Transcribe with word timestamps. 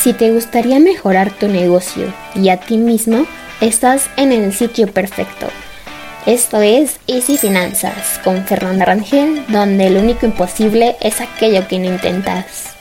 Si 0.00 0.12
te 0.12 0.30
gustaría 0.30 0.78
mejorar 0.78 1.36
tu 1.36 1.48
negocio 1.48 2.14
y 2.36 2.50
a 2.50 2.60
ti 2.60 2.76
mismo, 2.76 3.26
estás 3.60 4.08
en 4.16 4.30
el 4.30 4.52
sitio 4.52 4.86
perfecto. 4.86 5.48
Esto 6.24 6.60
es 6.60 7.00
Easy 7.08 7.36
Finanzas 7.36 8.20
con 8.22 8.46
Fernanda 8.46 8.84
Rangel, 8.84 9.44
donde 9.48 9.90
lo 9.90 9.98
único 9.98 10.24
imposible 10.24 10.96
es 11.00 11.20
aquello 11.20 11.66
que 11.66 11.80
no 11.80 11.86
intentas. 11.86 12.76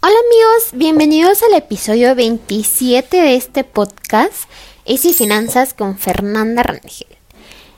Hola 0.00 0.14
amigos, 0.28 0.70
bienvenidos 0.72 1.42
al 1.42 1.54
episodio 1.54 2.14
27 2.14 3.16
de 3.16 3.34
este 3.34 3.64
podcast 3.64 4.48
Easy 4.84 5.12
Finanzas 5.12 5.74
con 5.74 5.98
Fernanda 5.98 6.62
Rangel. 6.62 7.08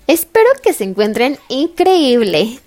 Espero 0.07 0.51
que 0.63 0.75
se 0.75 0.85
encuentren 0.85 1.39
increíble. 1.49 2.61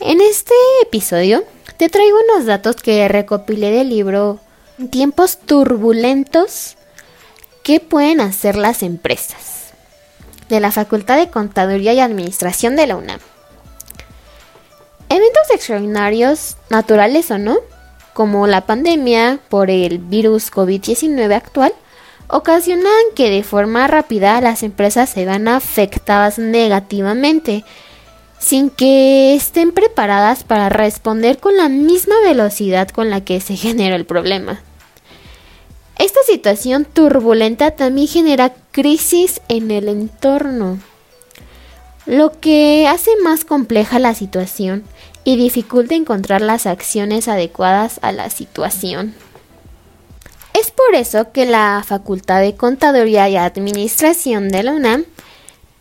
En 0.00 0.20
este 0.20 0.54
episodio 0.80 1.42
te 1.76 1.88
traigo 1.88 2.16
unos 2.30 2.46
datos 2.46 2.76
que 2.76 3.08
recopilé 3.08 3.72
del 3.72 3.88
libro 3.88 4.38
Tiempos 4.90 5.38
turbulentos 5.38 6.76
¿Qué 7.64 7.80
pueden 7.80 8.20
hacer 8.20 8.54
las 8.54 8.84
empresas? 8.84 9.72
de 10.48 10.60
la 10.60 10.70
Facultad 10.70 11.18
de 11.18 11.30
Contaduría 11.30 11.92
y 11.94 12.00
Administración 12.00 12.76
de 12.76 12.86
la 12.86 12.96
UNAM. 12.96 13.18
Eventos 15.10 15.50
extraordinarios, 15.52 16.56
naturales 16.70 17.30
o 17.30 17.38
no, 17.38 17.58
como 18.14 18.46
la 18.46 18.66
pandemia 18.66 19.40
por 19.48 19.68
el 19.68 19.98
virus 19.98 20.50
COVID-19 20.50 21.34
actual, 21.34 21.74
ocasionan 22.28 22.92
que 23.14 23.30
de 23.30 23.42
forma 23.42 23.86
rápida 23.88 24.40
las 24.40 24.62
empresas 24.62 25.10
se 25.10 25.26
van 25.26 25.48
afectadas 25.48 26.38
negativamente 26.38 27.64
sin 28.38 28.70
que 28.70 29.34
estén 29.34 29.72
preparadas 29.72 30.44
para 30.44 30.68
responder 30.68 31.38
con 31.38 31.56
la 31.56 31.68
misma 31.68 32.14
velocidad 32.22 32.88
con 32.88 33.10
la 33.10 33.22
que 33.22 33.40
se 33.40 33.56
genera 33.56 33.96
el 33.96 34.06
problema. 34.06 34.60
Esta 35.98 36.20
situación 36.22 36.84
turbulenta 36.84 37.72
también 37.72 38.06
genera 38.06 38.54
crisis 38.70 39.40
en 39.48 39.72
el 39.72 39.88
entorno, 39.88 40.78
lo 42.06 42.38
que 42.40 42.86
hace 42.88 43.10
más 43.22 43.44
compleja 43.44 43.98
la 43.98 44.14
situación 44.14 44.84
y 45.24 45.36
dificulta 45.36 45.94
encontrar 45.94 46.40
las 46.40 46.66
acciones 46.66 47.26
adecuadas 47.26 47.98
a 48.02 48.12
la 48.12 48.30
situación. 48.30 49.14
Es 50.58 50.70
por 50.70 50.94
eso 50.94 51.32
que 51.32 51.46
la 51.46 51.84
Facultad 51.86 52.40
de 52.40 52.56
Contaduría 52.56 53.28
y 53.28 53.36
Administración 53.36 54.48
de 54.48 54.62
la 54.62 54.72
UNAM 54.72 55.04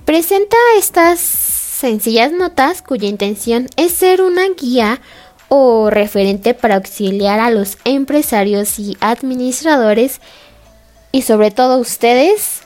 presenta 0.04 0.58
estas 0.78 1.67
sencillas 1.78 2.32
notas 2.32 2.82
cuya 2.82 3.08
intención 3.08 3.68
es 3.78 3.94
ser 3.94 4.22
una 4.22 4.50
guía 4.50 5.00
o 5.48 5.90
referente 5.90 6.54
para 6.54 6.76
auxiliar 6.76 7.40
a 7.40 7.52
los 7.52 7.78
empresarios 7.86 8.80
y 8.80 8.98
administradores 9.00 10.20
y 11.12 11.22
sobre 11.22 11.52
todo 11.52 11.78
ustedes, 11.78 12.62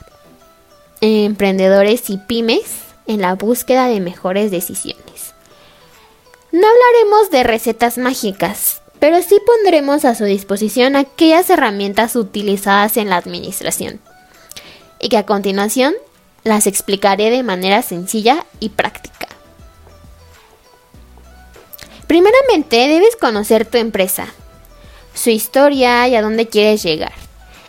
emprendedores 1.00 2.08
y 2.10 2.16
pymes, 2.16 2.82
en 3.06 3.20
la 3.20 3.34
búsqueda 3.34 3.88
de 3.88 4.00
mejores 4.00 4.50
decisiones. 4.50 5.34
No 6.50 6.66
hablaremos 6.66 7.30
de 7.30 7.42
recetas 7.42 7.98
mágicas, 7.98 8.80
pero 8.98 9.20
sí 9.22 9.38
pondremos 9.44 10.04
a 10.04 10.14
su 10.14 10.24
disposición 10.24 10.96
aquellas 10.96 11.50
herramientas 11.50 12.16
utilizadas 12.16 12.96
en 12.96 13.10
la 13.10 13.16
administración 13.16 14.00
y 15.00 15.08
que 15.08 15.18
a 15.18 15.26
continuación 15.26 15.94
las 16.44 16.66
explicaré 16.66 17.30
de 17.30 17.42
manera 17.42 17.82
sencilla 17.82 18.46
y 18.60 18.70
práctica. 18.70 19.28
Primeramente, 22.06 22.76
debes 22.88 23.16
conocer 23.16 23.64
tu 23.64 23.78
empresa, 23.78 24.26
su 25.14 25.30
historia 25.30 26.06
y 26.08 26.14
a 26.14 26.22
dónde 26.22 26.48
quieres 26.48 26.82
llegar. 26.82 27.12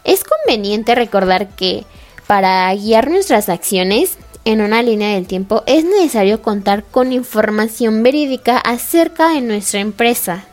Es 0.03 0.23
conveniente 0.23 0.95
recordar 0.95 1.49
que 1.49 1.85
para 2.27 2.73
guiar 2.75 3.09
nuestras 3.09 3.47
acciones 3.49 4.17
en 4.45 4.61
una 4.61 4.81
línea 4.81 5.13
del 5.15 5.27
tiempo 5.27 5.63
es 5.65 5.85
necesario 5.85 6.41
contar 6.41 6.83
con 6.83 7.13
información 7.13 8.03
verídica 8.03 8.57
acerca 8.57 9.29
de 9.29 9.41
nuestra 9.41 9.79
empresa. 9.79 10.45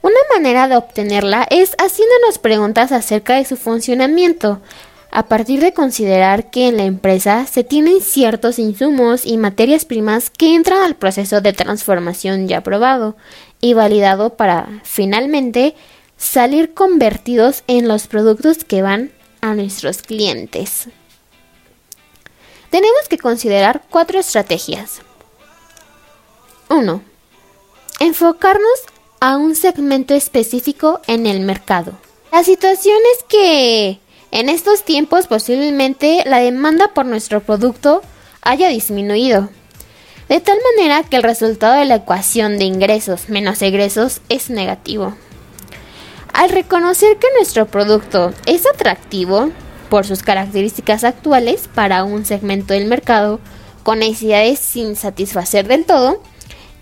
Una 0.00 0.20
manera 0.32 0.68
de 0.68 0.76
obtenerla 0.76 1.46
es 1.50 1.74
haciéndonos 1.78 2.38
preguntas 2.38 2.92
acerca 2.92 3.34
de 3.34 3.44
su 3.44 3.56
funcionamiento, 3.56 4.60
a 5.10 5.26
partir 5.26 5.60
de 5.60 5.72
considerar 5.72 6.50
que 6.50 6.68
en 6.68 6.76
la 6.76 6.84
empresa 6.84 7.46
se 7.46 7.64
tienen 7.64 8.00
ciertos 8.00 8.58
insumos 8.58 9.24
y 9.24 9.38
materias 9.38 9.84
primas 9.84 10.30
que 10.30 10.54
entran 10.54 10.82
al 10.82 10.96
proceso 10.96 11.40
de 11.40 11.52
transformación 11.52 12.46
ya 12.46 12.58
aprobado 12.58 13.16
y 13.60 13.74
validado 13.74 14.36
para 14.36 14.68
finalmente 14.84 15.74
salir 16.16 16.74
convertidos 16.74 17.64
en 17.66 17.88
los 17.88 18.06
productos 18.06 18.64
que 18.64 18.82
van 18.82 19.10
a 19.40 19.54
nuestros 19.54 20.02
clientes. 20.02 20.88
Tenemos 22.70 23.08
que 23.08 23.18
considerar 23.18 23.82
cuatro 23.88 24.18
estrategias. 24.18 25.00
1. 26.68 27.02
Enfocarnos 28.00 28.80
a 29.20 29.38
un 29.38 29.54
segmento 29.54 30.14
específico 30.14 31.00
en 31.06 31.26
el 31.26 31.40
mercado. 31.40 31.92
La 32.30 32.44
situación 32.44 32.98
es 33.16 33.24
que 33.24 34.00
en 34.30 34.48
estos 34.48 34.84
tiempos 34.84 35.26
posiblemente 35.26 36.22
la 36.26 36.38
demanda 36.38 36.88
por 36.94 37.06
nuestro 37.06 37.40
producto 37.40 38.02
haya 38.42 38.68
disminuido, 38.68 39.48
de 40.28 40.40
tal 40.40 40.58
manera 40.76 41.02
que 41.02 41.16
el 41.16 41.22
resultado 41.22 41.74
de 41.74 41.86
la 41.86 41.96
ecuación 41.96 42.58
de 42.58 42.64
ingresos 42.64 43.28
menos 43.28 43.62
egresos 43.62 44.20
es 44.28 44.50
negativo. 44.50 45.14
Al 46.32 46.50
reconocer 46.50 47.16
que 47.16 47.28
nuestro 47.36 47.66
producto 47.66 48.32
es 48.46 48.66
atractivo 48.66 49.50
por 49.88 50.06
sus 50.06 50.22
características 50.22 51.04
actuales 51.04 51.68
para 51.74 52.04
un 52.04 52.24
segmento 52.24 52.74
del 52.74 52.86
mercado 52.86 53.40
con 53.82 54.00
necesidades 54.00 54.58
sin 54.58 54.96
satisfacer 54.96 55.66
del 55.66 55.86
todo 55.86 56.22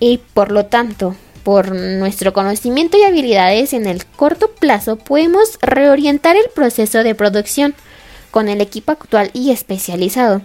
y 0.00 0.18
por 0.18 0.50
lo 0.50 0.66
tanto 0.66 1.14
por 1.46 1.70
nuestro 1.70 2.32
conocimiento 2.32 2.98
y 2.98 3.04
habilidades 3.04 3.72
en 3.72 3.86
el 3.86 4.04
corto 4.04 4.50
plazo 4.50 4.96
podemos 4.96 5.60
reorientar 5.62 6.34
el 6.34 6.50
proceso 6.52 7.04
de 7.04 7.14
producción 7.14 7.76
con 8.32 8.48
el 8.48 8.60
equipo 8.60 8.90
actual 8.90 9.30
y 9.32 9.52
especializado 9.52 10.42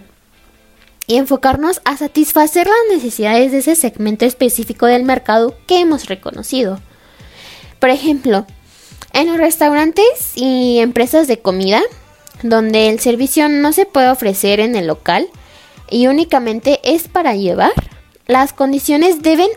y 1.08 1.16
enfocarnos 1.16 1.82
a 1.84 1.96
satisfacer 1.96 2.68
las 2.68 2.96
necesidades 2.96 3.50
de 3.50 3.58
ese 3.58 3.74
segmento 3.74 4.26
específico 4.26 4.86
del 4.86 5.02
mercado 5.02 5.56
que 5.66 5.80
hemos 5.80 6.06
reconocido. 6.06 6.78
Por 7.80 7.90
ejemplo, 7.90 8.46
en 9.12 9.26
los 9.26 9.38
restaurantes 9.38 10.36
y 10.36 10.78
empresas 10.78 11.26
de 11.26 11.40
comida, 11.40 11.82
donde 12.44 12.90
el 12.90 13.00
servicio 13.00 13.48
no 13.48 13.72
se 13.72 13.86
puede 13.86 14.08
ofrecer 14.08 14.60
en 14.60 14.76
el 14.76 14.86
local 14.86 15.26
y 15.90 16.06
únicamente 16.06 16.78
es 16.84 17.08
para 17.08 17.34
llevar, 17.34 17.72
las 18.28 18.52
condiciones 18.52 19.20
deben 19.20 19.48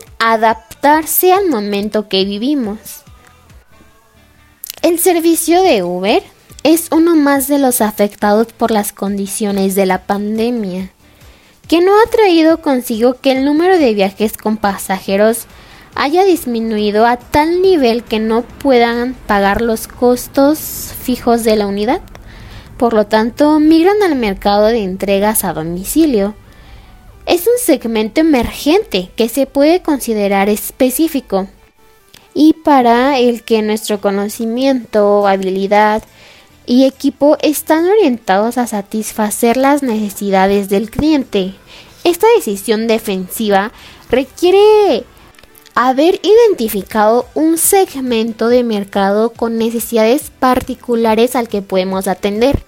al 0.86 1.48
momento 1.48 2.08
que 2.08 2.24
vivimos. 2.24 2.78
El 4.82 5.00
servicio 5.00 5.62
de 5.62 5.82
Uber 5.82 6.22
es 6.62 6.88
uno 6.92 7.16
más 7.16 7.48
de 7.48 7.58
los 7.58 7.80
afectados 7.80 8.52
por 8.52 8.70
las 8.70 8.92
condiciones 8.92 9.74
de 9.74 9.84
la 9.84 10.06
pandemia, 10.06 10.92
que 11.66 11.80
no 11.80 11.90
ha 12.00 12.08
traído 12.08 12.62
consigo 12.62 13.14
que 13.14 13.32
el 13.32 13.44
número 13.44 13.78
de 13.78 13.94
viajes 13.94 14.36
con 14.36 14.58
pasajeros 14.58 15.46
haya 15.96 16.22
disminuido 16.22 17.04
a 17.04 17.16
tal 17.16 17.62
nivel 17.62 18.04
que 18.04 18.20
no 18.20 18.42
puedan 18.42 19.14
pagar 19.14 19.62
los 19.62 19.88
costos 19.88 20.60
fijos 21.02 21.42
de 21.42 21.56
la 21.56 21.66
unidad. 21.66 22.00
Por 22.78 22.92
lo 22.92 23.06
tanto, 23.06 23.58
migran 23.58 24.04
al 24.04 24.14
mercado 24.14 24.66
de 24.66 24.84
entregas 24.84 25.42
a 25.42 25.52
domicilio, 25.52 26.36
es 27.26 27.48
un 27.48 27.58
segmento 27.58 28.20
emergente 28.20 29.10
que 29.16 29.28
se 29.28 29.46
puede 29.46 29.82
considerar 29.82 30.48
específico 30.48 31.48
y 32.34 32.52
para 32.52 33.18
el 33.18 33.42
que 33.42 33.62
nuestro 33.62 34.00
conocimiento, 34.00 35.26
habilidad 35.26 36.02
y 36.66 36.84
equipo 36.84 37.36
están 37.40 37.86
orientados 37.86 38.58
a 38.58 38.66
satisfacer 38.66 39.56
las 39.56 39.82
necesidades 39.82 40.68
del 40.68 40.90
cliente. 40.90 41.54
Esta 42.04 42.26
decisión 42.36 42.86
defensiva 42.86 43.72
requiere 44.08 45.04
haber 45.74 46.20
identificado 46.22 47.26
un 47.34 47.58
segmento 47.58 48.48
de 48.48 48.62
mercado 48.62 49.30
con 49.30 49.58
necesidades 49.58 50.30
particulares 50.30 51.34
al 51.34 51.48
que 51.48 51.62
podemos 51.62 52.06
atender 52.06 52.64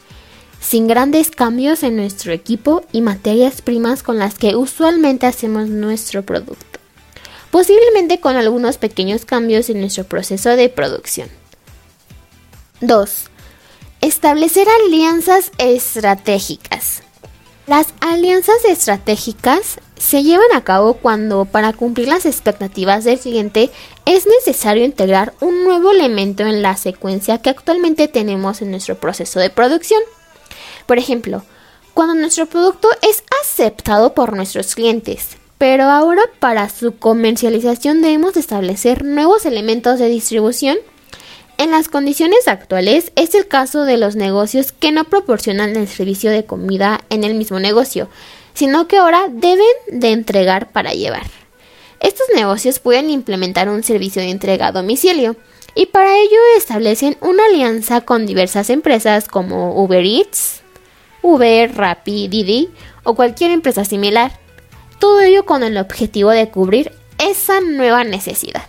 sin 0.60 0.86
grandes 0.86 1.30
cambios 1.30 1.82
en 1.82 1.96
nuestro 1.96 2.32
equipo 2.32 2.82
y 2.92 3.00
materias 3.00 3.62
primas 3.62 4.02
con 4.02 4.18
las 4.18 4.34
que 4.34 4.56
usualmente 4.56 5.26
hacemos 5.26 5.68
nuestro 5.68 6.22
producto, 6.22 6.80
posiblemente 7.50 8.20
con 8.20 8.36
algunos 8.36 8.78
pequeños 8.78 9.24
cambios 9.24 9.70
en 9.70 9.80
nuestro 9.80 10.04
proceso 10.04 10.50
de 10.50 10.68
producción. 10.68 11.28
2. 12.80 13.24
Establecer 14.00 14.66
alianzas 14.84 15.50
estratégicas. 15.58 17.02
Las 17.66 17.88
alianzas 18.00 18.64
estratégicas 18.66 19.78
se 19.98 20.22
llevan 20.22 20.52
a 20.54 20.64
cabo 20.64 20.94
cuando 20.94 21.44
para 21.44 21.72
cumplir 21.74 22.08
las 22.08 22.24
expectativas 22.24 23.04
del 23.04 23.18
cliente 23.18 23.70
es 24.06 24.26
necesario 24.26 24.84
integrar 24.84 25.34
un 25.40 25.64
nuevo 25.64 25.90
elemento 25.90 26.44
en 26.44 26.62
la 26.62 26.76
secuencia 26.76 27.38
que 27.38 27.50
actualmente 27.50 28.08
tenemos 28.08 28.62
en 28.62 28.70
nuestro 28.70 28.98
proceso 28.98 29.38
de 29.38 29.50
producción. 29.50 30.00
Por 30.88 30.96
ejemplo, 30.96 31.42
cuando 31.92 32.14
nuestro 32.14 32.46
producto 32.46 32.88
es 33.02 33.22
aceptado 33.42 34.14
por 34.14 34.34
nuestros 34.34 34.74
clientes, 34.74 35.36
pero 35.58 35.84
ahora 35.84 36.22
para 36.38 36.70
su 36.70 36.96
comercialización 36.96 38.00
debemos 38.00 38.38
establecer 38.38 39.04
nuevos 39.04 39.44
elementos 39.44 39.98
de 39.98 40.08
distribución. 40.08 40.78
En 41.58 41.72
las 41.72 41.88
condiciones 41.88 42.48
actuales 42.48 43.12
es 43.16 43.34
el 43.34 43.46
caso 43.46 43.84
de 43.84 43.98
los 43.98 44.16
negocios 44.16 44.72
que 44.72 44.90
no 44.90 45.04
proporcionan 45.04 45.76
el 45.76 45.88
servicio 45.88 46.30
de 46.30 46.46
comida 46.46 47.02
en 47.10 47.22
el 47.22 47.34
mismo 47.34 47.60
negocio, 47.60 48.08
sino 48.54 48.88
que 48.88 48.96
ahora 48.96 49.28
deben 49.30 49.66
de 49.88 50.12
entregar 50.12 50.72
para 50.72 50.94
llevar. 50.94 51.26
Estos 52.00 52.28
negocios 52.34 52.78
pueden 52.78 53.10
implementar 53.10 53.68
un 53.68 53.82
servicio 53.82 54.22
de 54.22 54.30
entrega 54.30 54.68
a 54.68 54.72
domicilio 54.72 55.36
y 55.74 55.84
para 55.84 56.16
ello 56.16 56.38
establecen 56.56 57.18
una 57.20 57.44
alianza 57.44 58.00
con 58.00 58.24
diversas 58.24 58.70
empresas 58.70 59.28
como 59.28 59.82
Uber 59.82 60.02
Eats, 60.02 60.62
Uber, 61.22 61.74
Rappi, 61.76 62.28
Didi 62.28 62.70
o 63.04 63.14
cualquier 63.14 63.50
empresa 63.50 63.84
similar. 63.84 64.32
Todo 64.98 65.20
ello 65.20 65.46
con 65.46 65.62
el 65.62 65.76
objetivo 65.76 66.30
de 66.30 66.48
cubrir 66.50 66.92
esa 67.18 67.60
nueva 67.60 68.04
necesidad. 68.04 68.62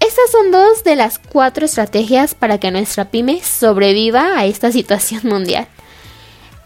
Estas 0.00 0.30
son 0.32 0.50
dos 0.50 0.82
de 0.82 0.96
las 0.96 1.18
cuatro 1.18 1.66
estrategias 1.66 2.34
para 2.34 2.58
que 2.58 2.70
nuestra 2.70 3.10
pyme 3.10 3.42
sobreviva 3.42 4.38
a 4.38 4.46
esta 4.46 4.72
situación 4.72 5.22
mundial. 5.24 5.68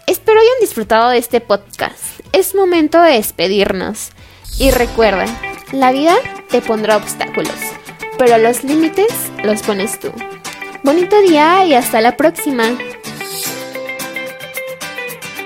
Espero 0.06 0.38
hayan 0.38 0.60
disfrutado 0.60 1.10
de 1.10 1.18
este 1.18 1.40
podcast. 1.40 2.20
Es 2.32 2.54
momento 2.54 3.00
de 3.00 3.12
despedirnos. 3.12 4.10
Y 4.58 4.70
recuerda, 4.70 5.26
la 5.72 5.90
vida 5.90 6.14
te 6.48 6.62
pondrá 6.62 6.96
obstáculos, 6.96 7.54
pero 8.18 8.38
los 8.38 8.62
límites 8.62 9.12
los 9.42 9.62
pones 9.62 9.98
tú. 9.98 10.12
Bonito 10.84 11.20
día 11.22 11.64
y 11.64 11.74
hasta 11.74 12.00
la 12.00 12.16
próxima. 12.16 12.78